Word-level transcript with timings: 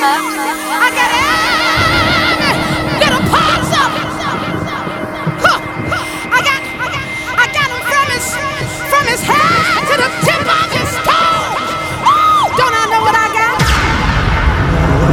I 0.00 0.90
got 0.94 1.10
it. 1.10 1.26
Huh. 5.42 5.58
I 6.30 6.38
got, 6.48 6.62
I 7.34 7.46
got 7.50 7.68
him 7.74 7.82
from 7.90 8.06
his, 8.14 8.26
to 9.88 9.94
the 9.98 10.08
of? 10.22 10.88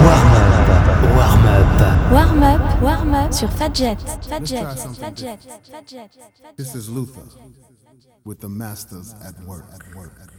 Warm 0.05 0.29
up, 0.35 1.01
warm 1.15 1.45
up. 1.49 1.97
Warm 2.11 2.43
up, 2.43 2.81
warm 2.81 3.13
up 3.15 3.33
sur 3.33 3.47
Fadjet. 3.47 3.97
Fadjet, 4.29 4.61
try 4.61 4.75
something 4.75 5.03
Fadjet, 5.03 5.39
Fadjet, 5.41 6.09
Fadjet. 6.13 6.55
This 6.57 6.75
is 6.75 6.89
Luther 6.89 7.27
with 8.23 8.39
the 8.39 8.49
masters. 8.49 9.15
At 9.23 9.39
work. 9.45 9.65
At 9.73 9.95
work. 9.95 10.13
At 10.21 10.27
work. 10.27 10.34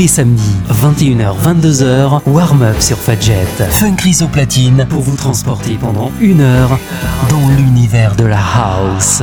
Les 0.00 0.08
samedis, 0.08 0.56
21h-22h, 0.70 2.22
warm 2.24 2.62
up 2.62 2.80
sur 2.80 2.96
Fadjet. 2.96 3.44
Fun 3.68 3.94
Chris 3.96 4.20
au 4.22 4.28
platine 4.28 4.86
pour 4.88 5.02
vous 5.02 5.14
transporter 5.14 5.76
pendant 5.78 6.10
une 6.22 6.40
heure 6.40 6.78
dans 7.28 7.48
l'univers 7.58 8.16
de 8.16 8.24
la 8.24 8.38
house. 8.38 9.22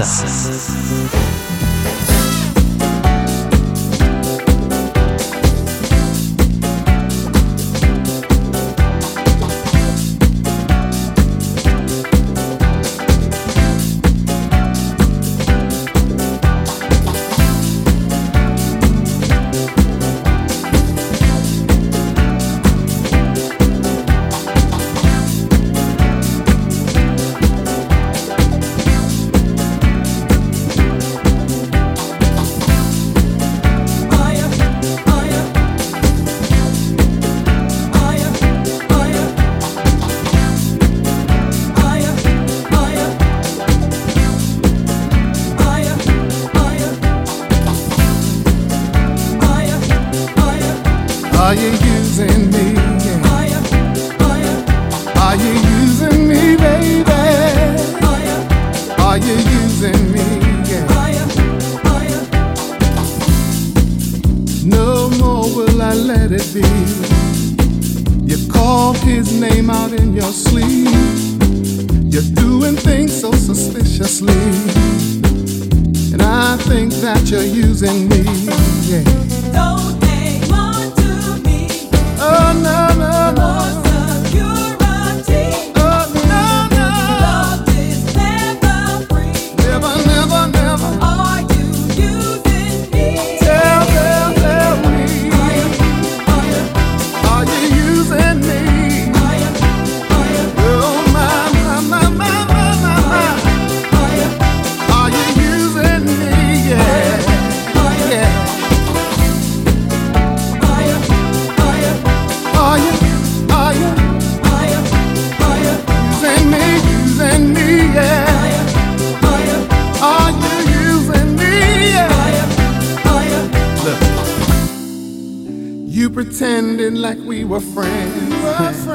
Like 127.47 127.61
we 127.61 127.65
were 127.65 127.73
friends. 127.73 128.87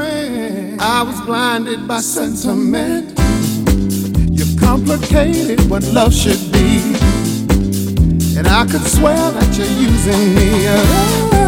I 0.80 1.02
was 1.02 1.20
blinded 1.22 1.86
by 1.86 2.00
sentiment. 2.00 3.18
You 4.30 4.44
complicated 4.58 5.60
what 5.70 5.84
love 5.92 6.14
should 6.14 6.52
be. 6.52 6.96
And 8.36 8.46
I 8.48 8.66
could 8.66 8.82
swear 8.82 9.30
that 9.32 9.56
you're 9.56 9.66
using 9.66 10.34
me. 10.34 10.66
Oh, 10.68 11.41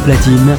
platine. 0.00 0.56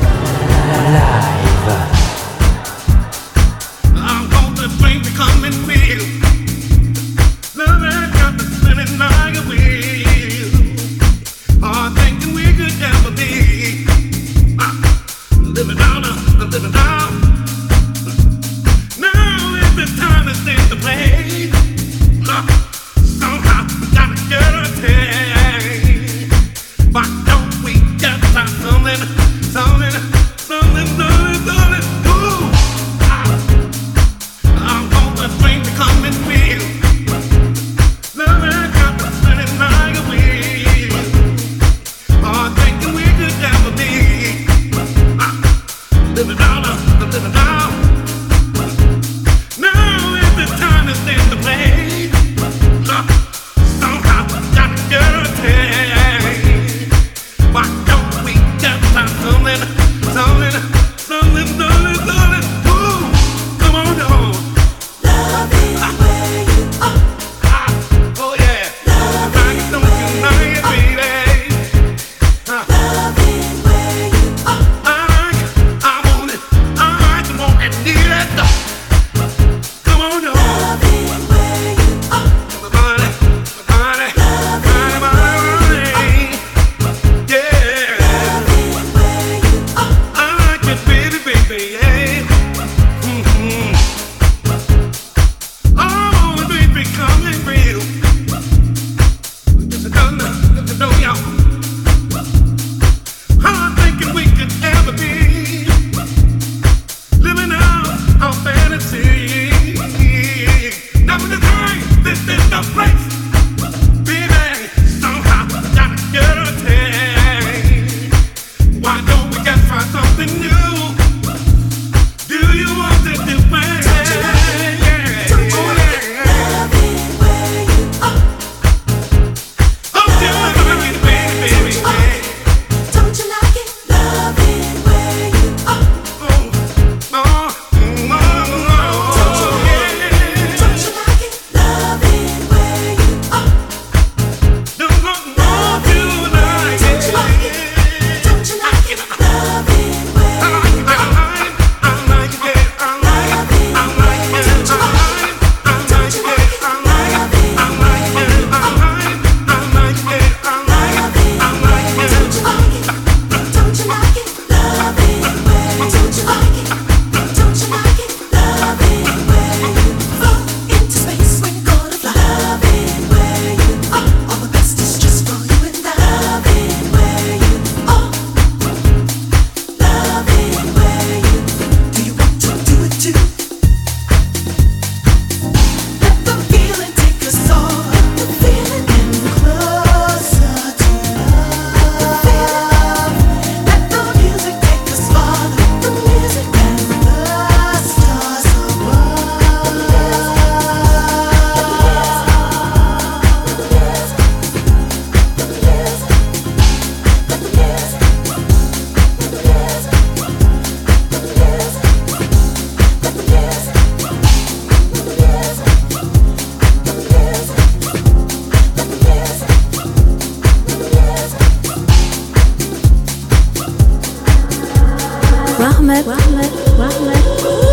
Wahmet, 225.84 226.06
Wahmet, 226.08 226.52
Wahmet. 226.80 227.73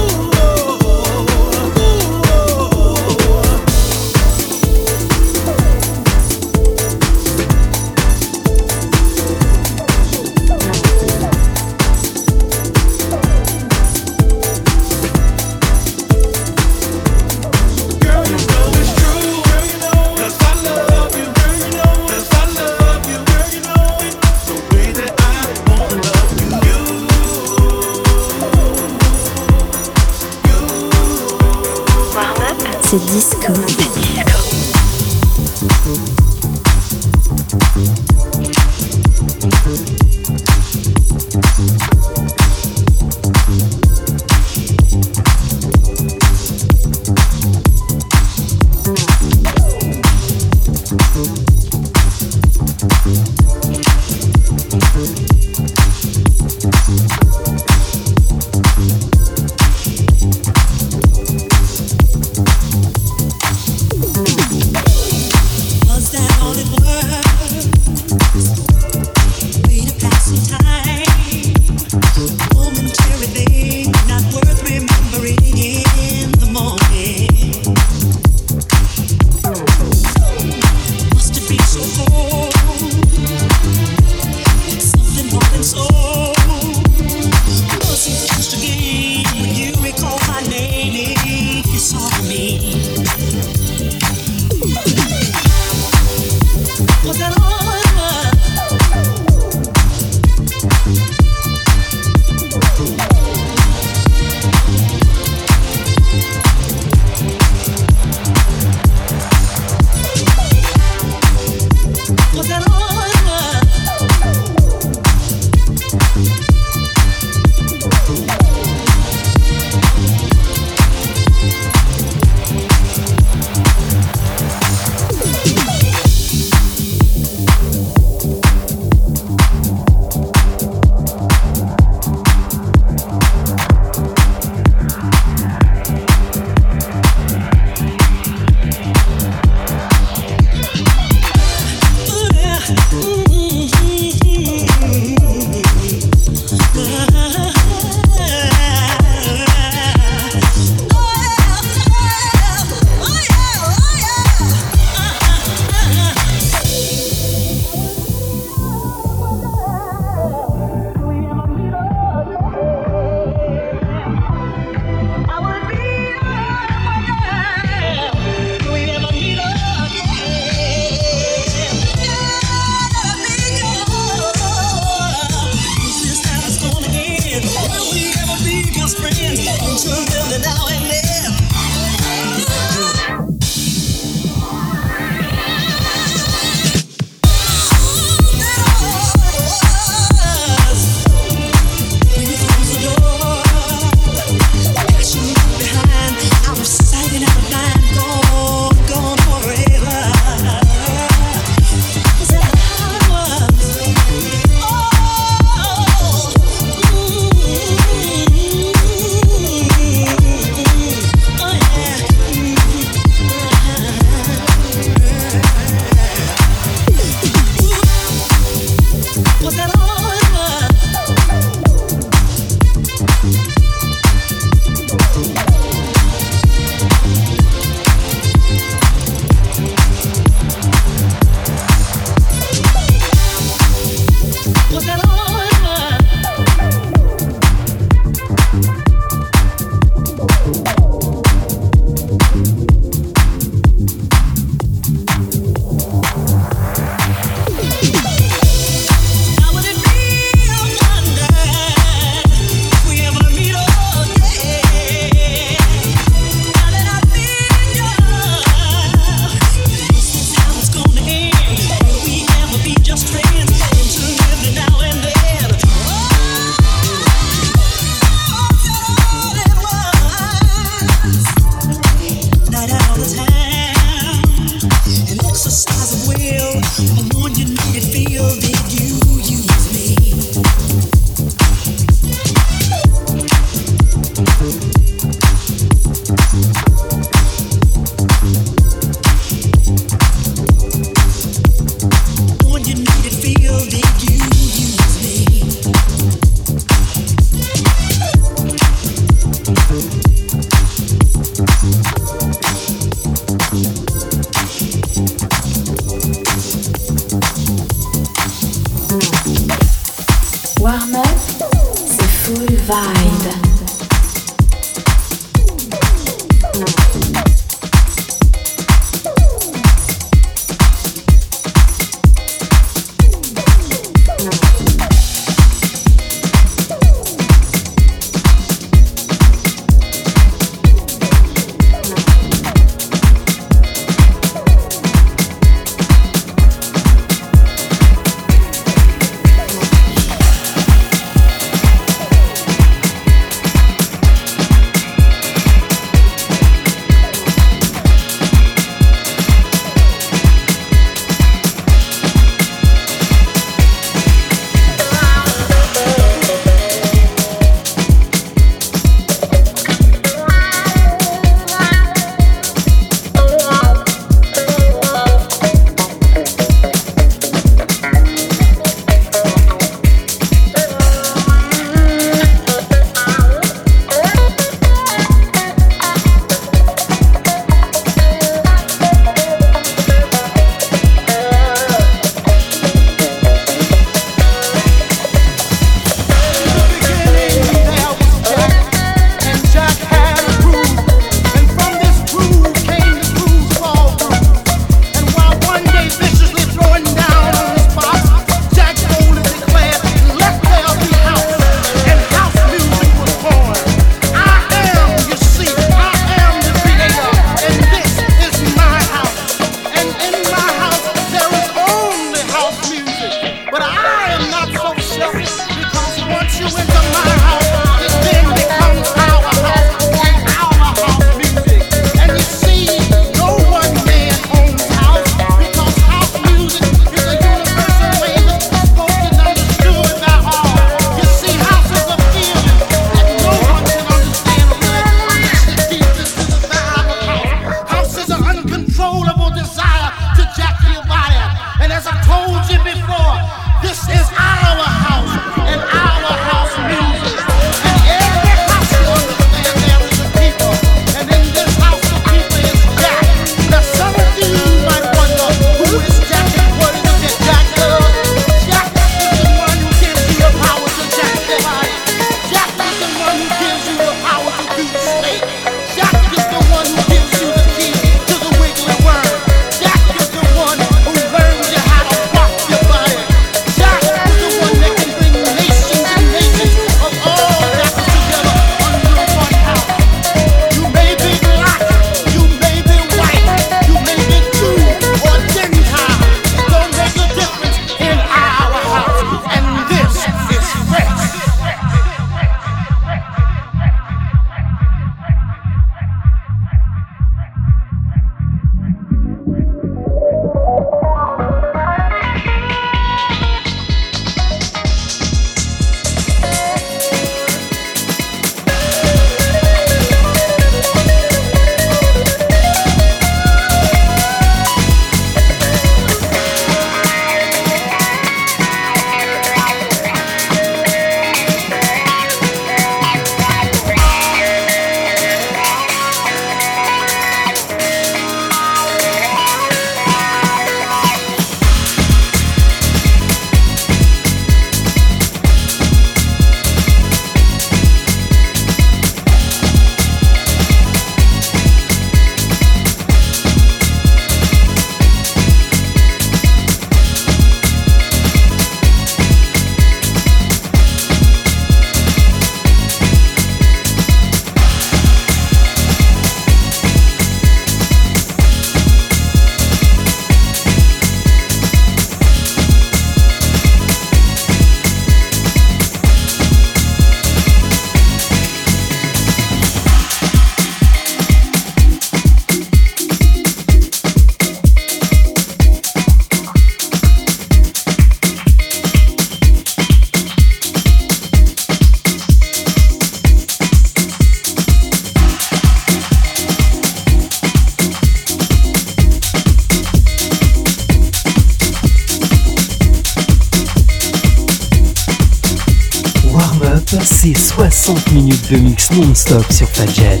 Non-stop 598.72 599.32
sur 599.32 599.48
Fadjet. 599.48 600.00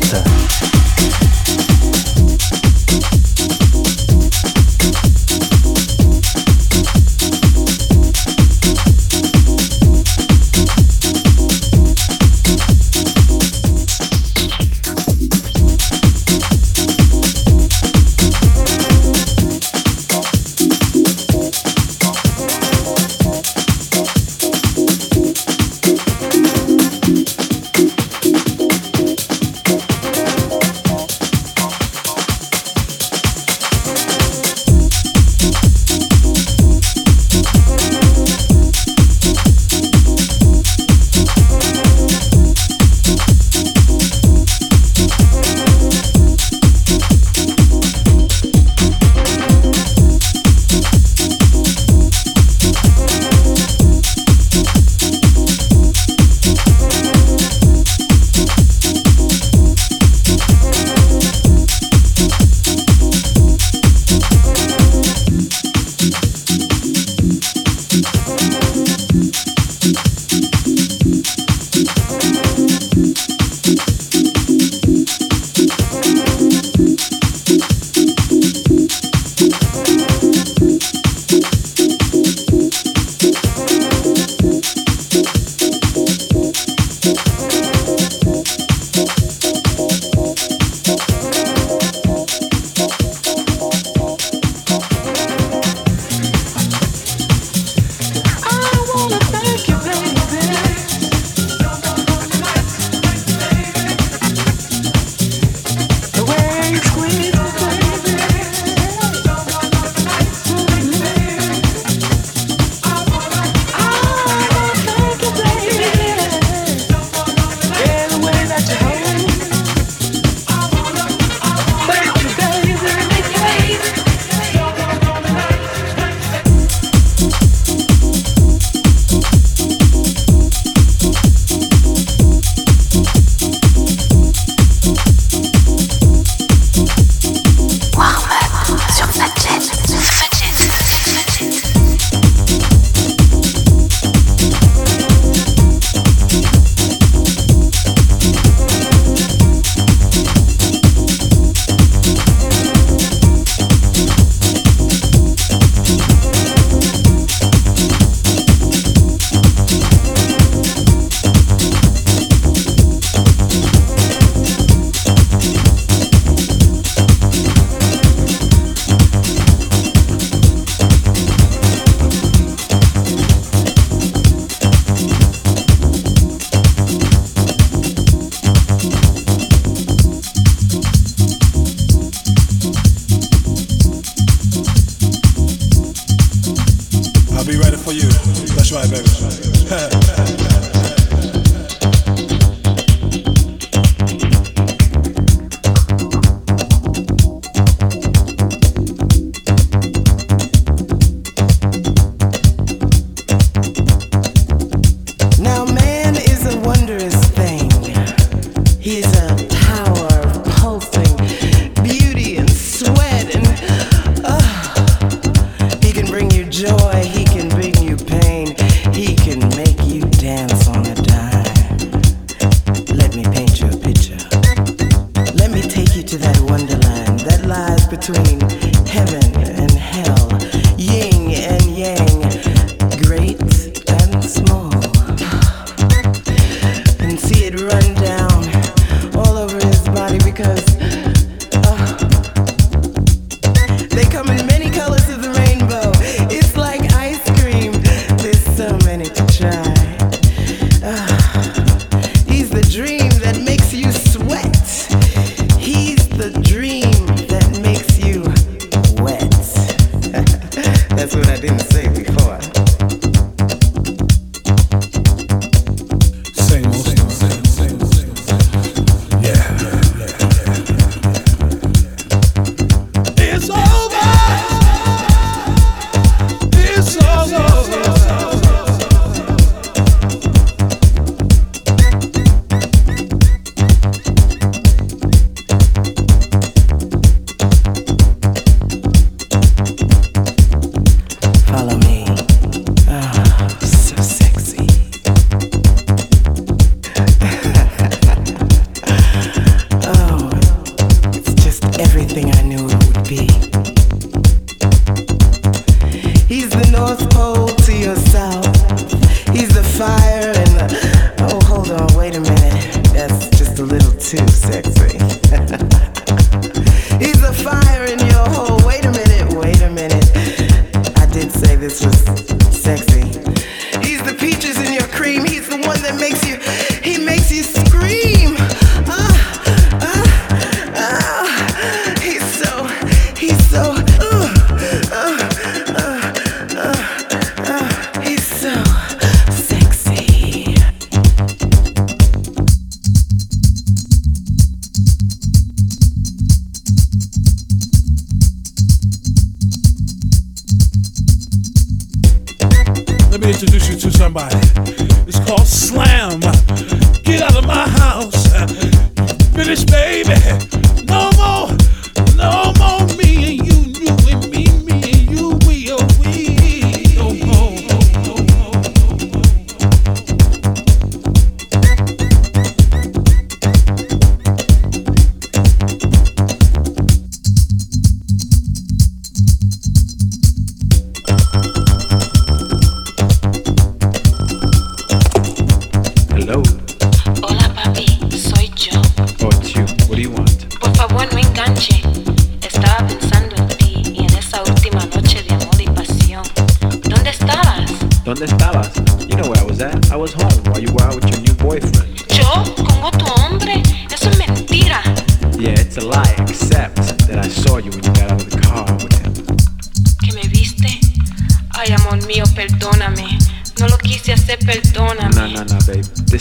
answer 261.12 261.22
that 261.24 261.40
didn't 261.40 261.69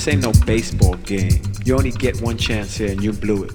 ain't 0.10 0.24
no 0.24 0.34
baseball 0.46 0.96
game. 1.06 1.42
You 1.66 1.76
only 1.76 1.92
get 1.92 2.20
one 2.22 2.38
chance 2.38 2.78
here 2.78 2.92
and 2.92 3.04
you 3.04 3.14
blew 3.14 3.44
it. 3.44 3.54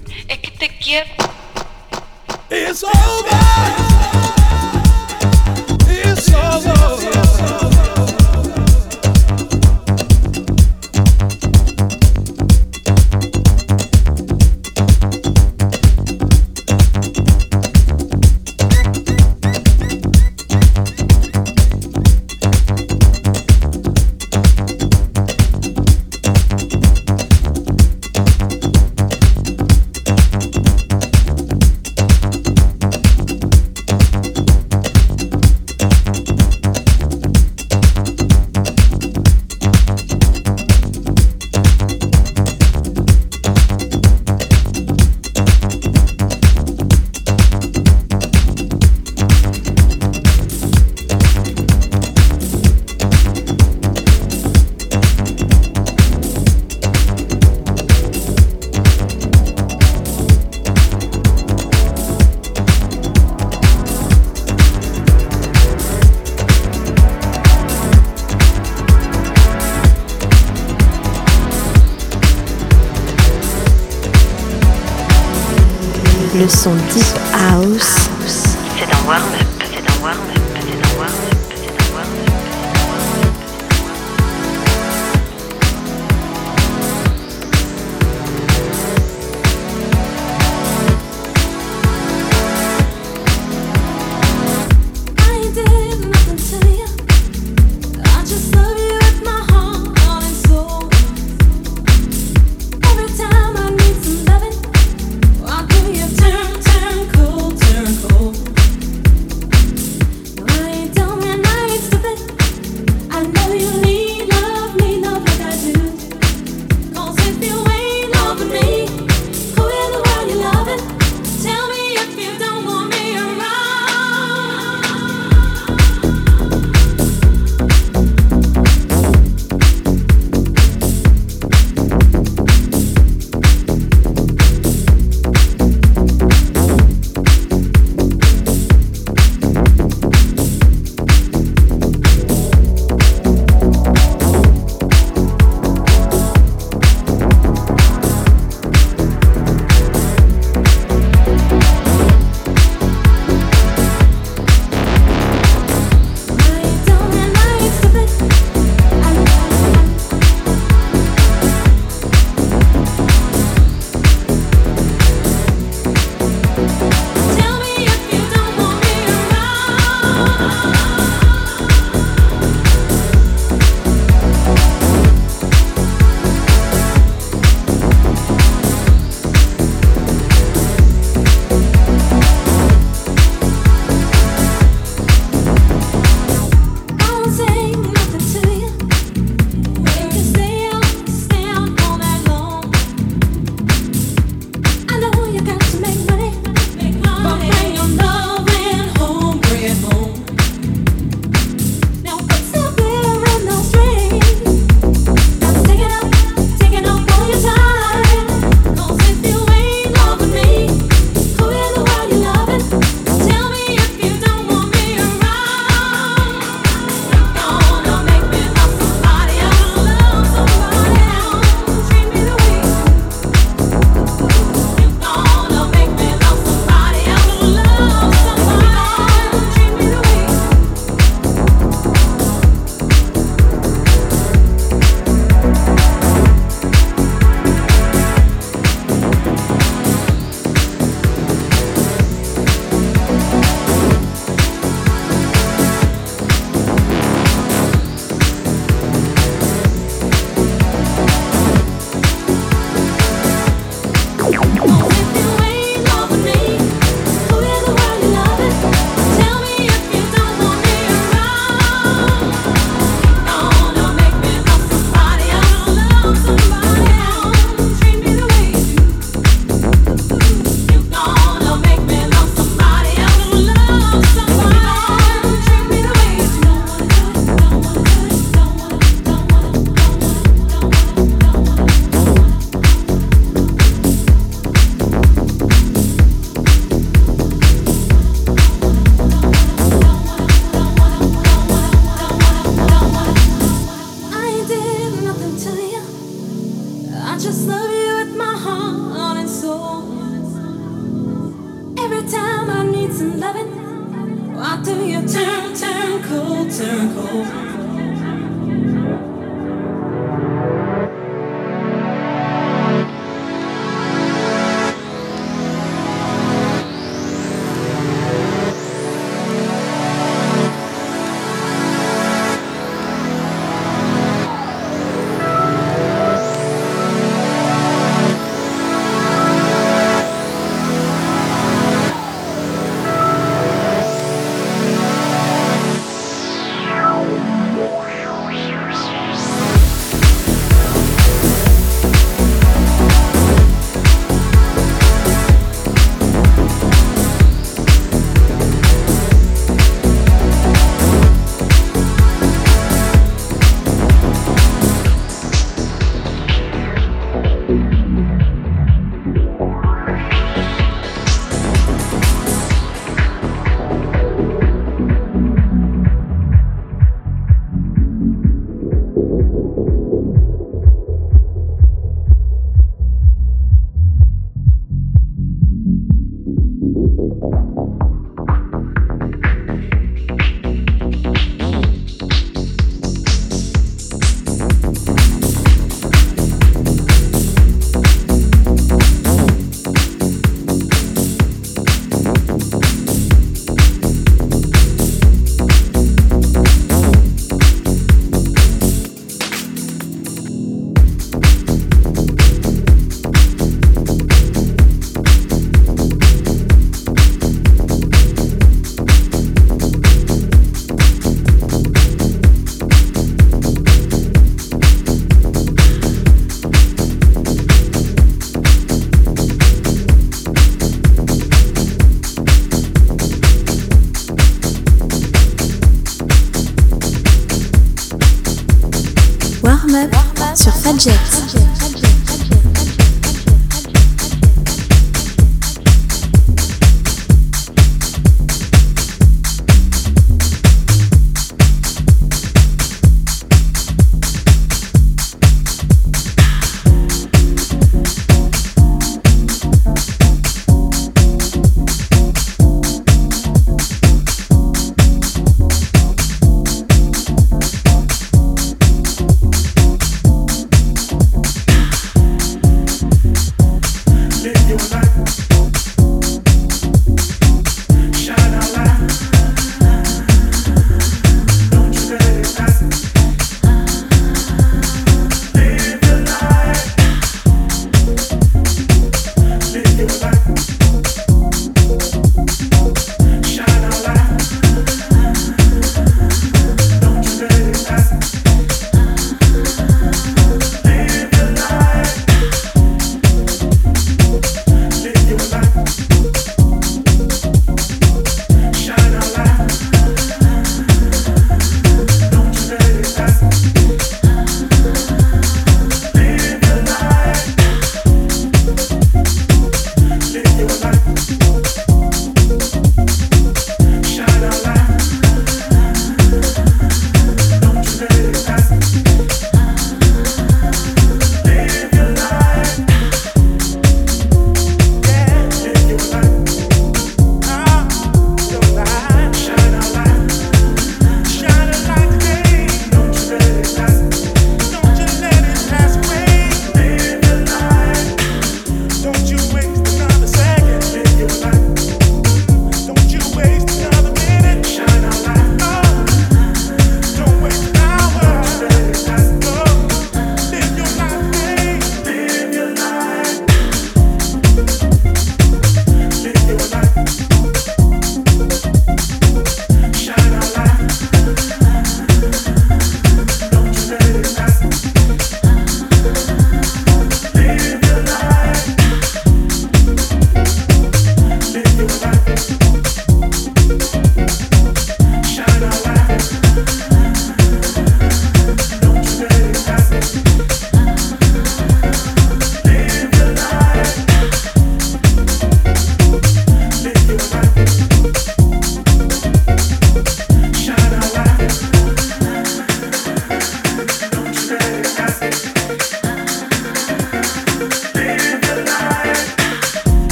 son 76.49 76.75
Deep 76.93 77.17
House. 77.33 78.14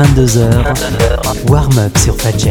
22h, 0.00 1.50
warm-up 1.50 1.98
sur 1.98 2.16
Fadjet. 2.16 2.49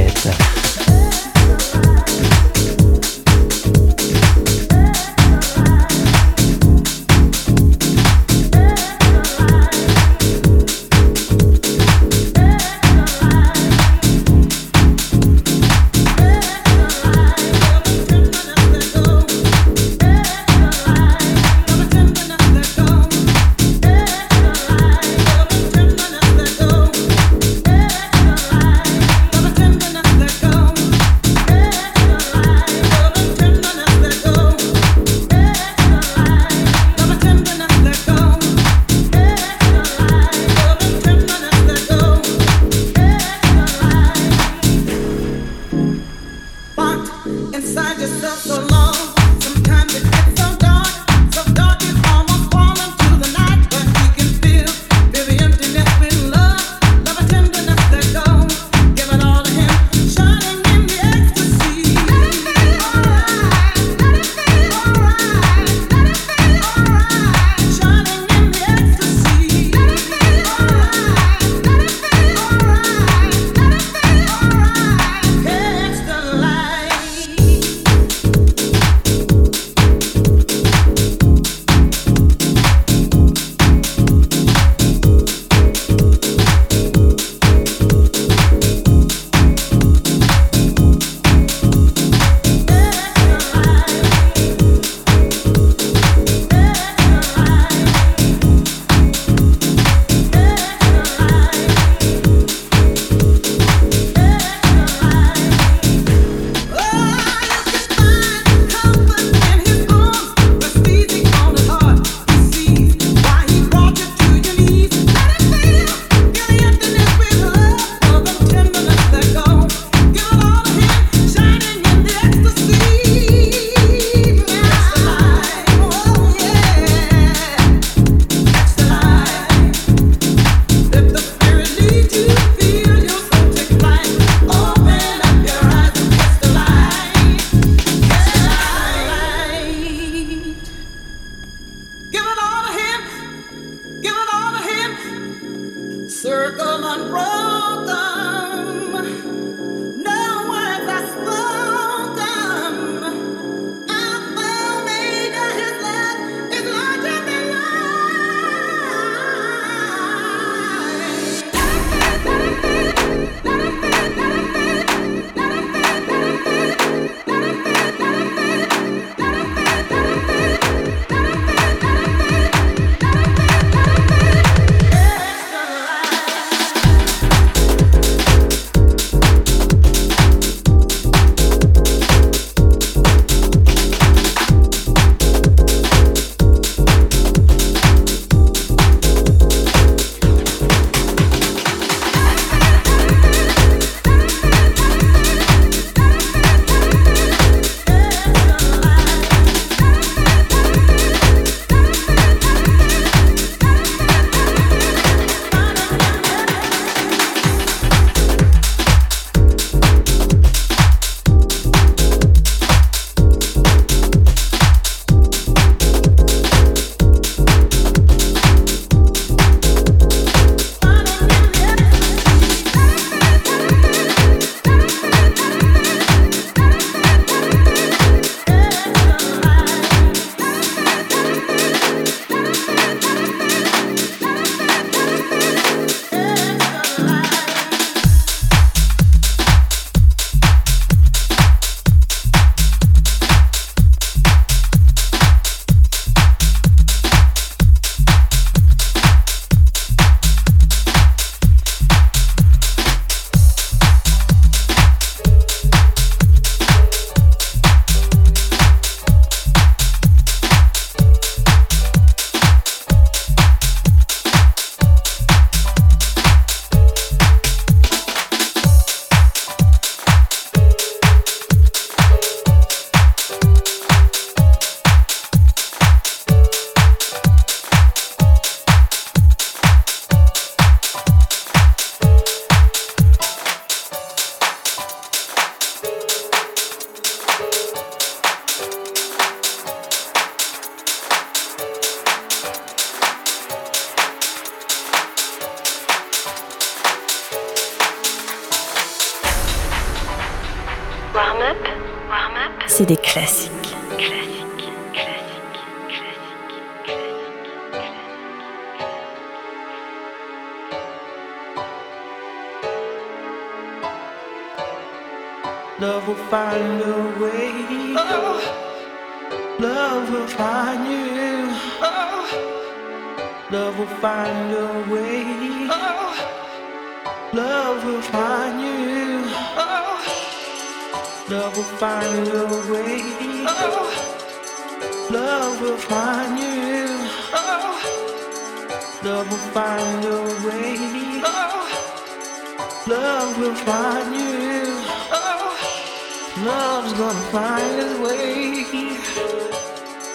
Love's 346.44 346.94
gonna 346.94 347.20
find 347.32 347.80
its 347.80 348.00
way. 348.00 348.98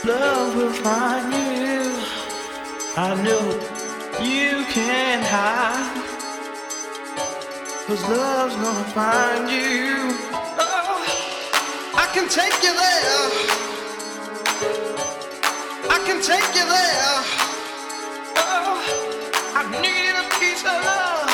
Love 0.05 0.57
will 0.57 0.73
find 0.73 1.33
you. 1.33 1.93
I 2.97 3.15
know 3.23 3.45
you 4.23 4.65
can't 4.73 5.25
hide. 5.25 6.03
Cause 7.87 8.03
love's 8.09 8.57
gonna 8.57 8.85
find 9.01 9.51
you. 9.51 10.17
Oh, 10.59 11.05
I 11.95 12.07
can 12.15 12.29
take 12.29 12.63
you 12.63 12.73
there. 12.73 13.29
I 15.91 15.99
can 16.07 16.23
take 16.23 16.49
you 16.59 16.67
there. 16.77 17.17
Oh, 18.37 18.81
I 19.55 19.63
need 19.81 20.15
a 20.23 20.25
piece 20.39 20.63
of 20.63 20.85
love. 20.85 21.34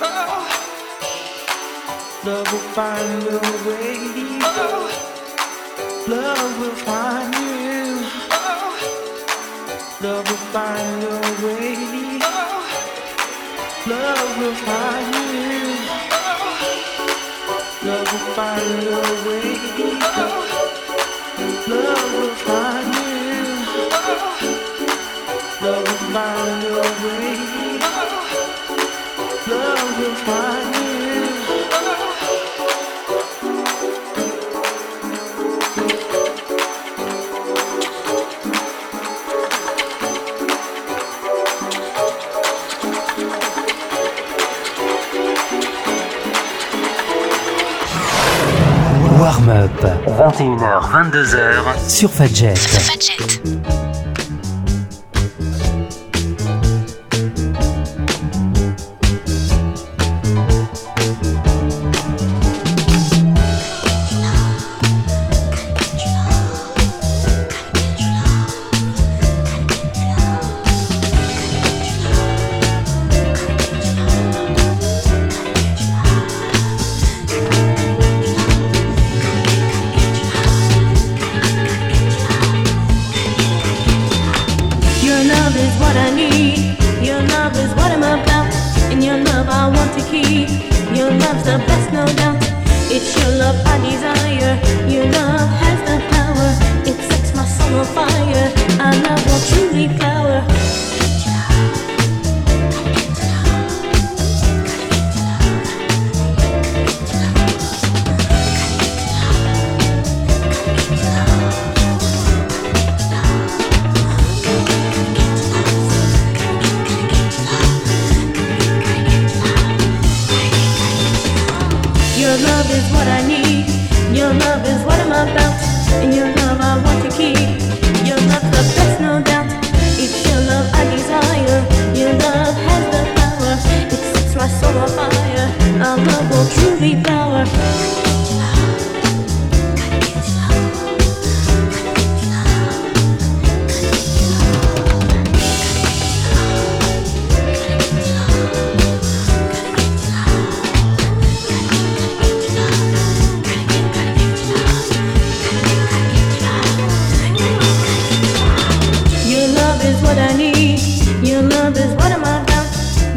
Oh, 0.00 0.06
love 2.24 2.52
will 2.52 2.68
find 2.74 3.22
a 3.26 3.38
way. 3.68 3.96
Oh, 4.42 4.90
love 6.08 6.60
will 6.60 6.76
find 6.86 7.34
you. 7.34 8.06
Oh, 8.30 8.36
love 10.02 10.24
will 10.28 10.44
find 10.52 11.02
a 11.04 11.06
way. 11.44 11.76
Love 13.88 14.38
will 14.38 14.54
find 14.54 15.14
you. 15.14 15.88
Love 17.88 18.08
will 18.12 18.28
find 18.34 18.82
a 18.84 19.00
way. 19.26 19.48
Love 21.68 22.12
will 22.14 22.34
find 22.46 22.94
you. 22.94 23.42
Love 25.62 25.84
will 25.86 26.02
find 26.12 26.64
a 26.64 26.76
way. 27.04 28.27
21h, 50.18 50.90
22h 50.90 51.88
sur 51.88 52.10
Fadjet. 52.10 52.54
Fadjet. 52.54 53.57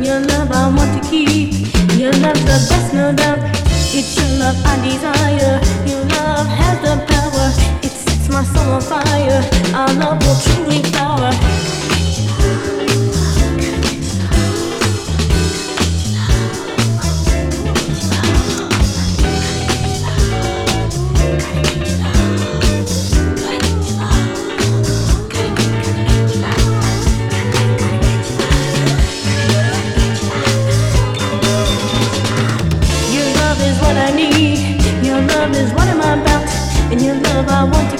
Your 0.03 0.19
love 0.19 0.51
I 0.51 0.73
want 0.75 1.03
to 1.03 1.09
keep. 1.09 1.53
Your 1.99 2.11
love's 2.13 2.41
the 2.41 2.57
best, 2.69 2.93
no 2.93 3.13
doubt. 3.13 3.37
It's 3.93 4.17
your 4.17 4.39
love 4.39 4.57
I 4.65 4.75
desire. 4.81 5.61
Your 5.85 6.03
love 6.17 6.47
has 6.47 6.79
the 6.81 6.97
power. 7.05 7.47
It 7.83 7.91
sets 7.91 8.27
my 8.29 8.43
soul 8.43 8.73
on 8.73 8.81
fire. 8.81 9.41
Our 9.75 9.93
love 9.93 10.17
will 10.25 10.39
truly 10.41 10.81
flower. 10.91 11.50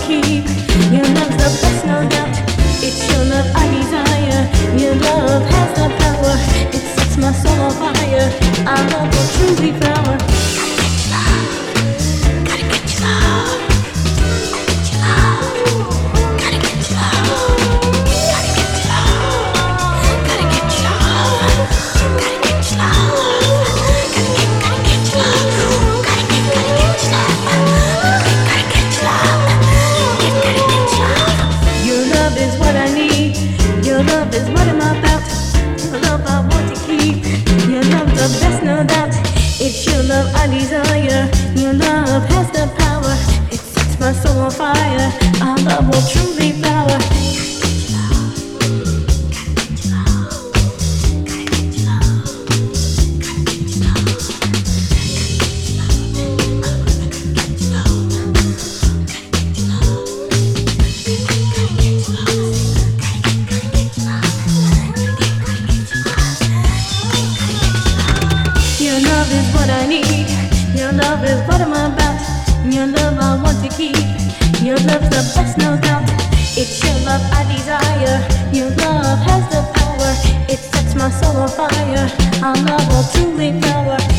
keep. 0.08 0.46
Your 0.92 1.08
love's 1.16 1.38
the 1.38 1.50
best, 1.62 1.86
no 1.86 2.08
doubt. 2.10 2.36
It's 2.84 3.02
your 3.12 3.24
love 3.26 3.48
I 3.56 3.66
desire. 3.78 4.42
Your 4.78 4.96
love 4.96 5.44
has 5.44 5.70
the 5.78 5.88
power. 6.02 6.36
It 6.76 6.84
sets 6.96 7.18
my 7.18 7.32
soul 7.32 7.60
on 7.62 7.74
fire. 7.74 8.28
Our 8.68 8.84
love 8.92 9.10
will 9.14 9.30
truly 9.36 9.72
flower. 9.80 10.31
Your 73.80 74.76
love's 74.76 75.10
the 75.10 75.24
best, 75.34 75.58
no 75.58 75.78
doubt. 75.78 76.04
It's 76.58 76.84
your 76.84 76.94
love 77.06 77.22
I 77.32 77.44
desire. 77.48 78.20
Your 78.52 78.70
love 78.70 79.20
has 79.20 79.48
the 79.50 79.62
power. 79.80 80.12
It 80.50 80.60
sets 80.60 80.94
my 80.94 81.10
soul 81.10 81.38
on 81.38 81.48
fire. 81.48 82.12
Our 82.44 82.56
love 82.66 82.88
will 82.90 83.08
truly 83.14 83.60
flower. 83.62 84.11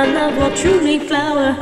I 0.00 0.06
love 0.12 0.36
will 0.38 0.54
truly 0.54 1.00
flower. 1.00 1.56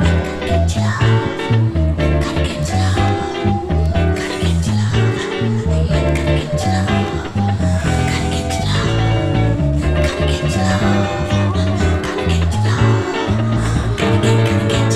Gotta 13.97 14.21
get 14.21 14.93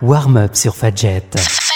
warm-up 0.00 0.56
sur 0.56 0.74
Fadjet. 0.74 1.67